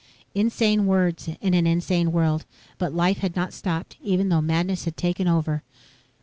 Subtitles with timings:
[0.33, 2.43] Insane words in an insane world.
[2.79, 5.61] But life had not stopped even though madness had taken over.